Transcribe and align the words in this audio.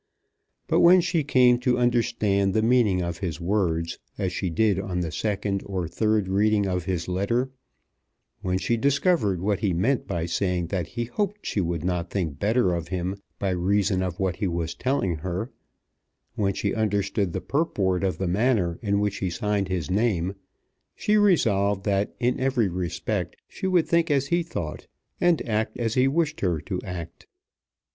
But 0.65 0.79
when 0.79 0.99
she 1.01 1.23
came 1.23 1.59
to 1.59 1.77
understand 1.77 2.55
the 2.55 2.63
meaning 2.63 3.03
of 3.03 3.19
his 3.19 3.39
words, 3.39 3.99
as 4.17 4.33
she 4.33 4.49
did 4.49 4.79
on 4.79 5.01
the 5.01 5.11
second 5.11 5.61
or 5.67 5.87
third 5.87 6.27
reading 6.27 6.65
of 6.65 6.85
his 6.85 7.07
letter, 7.07 7.51
when 8.41 8.57
she 8.57 8.77
discovered 8.77 9.39
what 9.41 9.59
he 9.59 9.73
meant 9.73 10.07
by 10.07 10.25
saying 10.25 10.69
that 10.69 10.87
he 10.97 11.05
hoped 11.05 11.45
she 11.45 11.61
would 11.61 11.83
not 11.85 12.09
think 12.09 12.39
better 12.39 12.73
of 12.73 12.87
him 12.87 13.21
by 13.37 13.51
reason 13.51 14.01
of 14.01 14.19
what 14.19 14.37
he 14.37 14.47
was 14.47 14.73
telling 14.73 15.17
her, 15.17 15.51
when 16.33 16.55
she 16.55 16.73
understood 16.73 17.31
the 17.31 17.39
purport 17.39 18.03
of 18.03 18.17
the 18.17 18.27
manner 18.27 18.79
in 18.81 18.99
which 18.99 19.17
he 19.17 19.29
signed 19.29 19.67
his 19.67 19.91
name, 19.91 20.33
she 20.95 21.15
resolved 21.15 21.83
that 21.85 22.15
in 22.19 22.39
every 22.39 22.67
respect 22.69 23.35
she 23.47 23.67
would 23.67 23.87
think 23.87 24.09
as 24.09 24.29
he 24.29 24.41
thought 24.41 24.87
and 25.19 25.47
act 25.47 25.77
as 25.77 25.93
he 25.93 26.07
wished 26.07 26.39
her 26.39 26.59
to 26.59 26.81
act. 26.83 27.27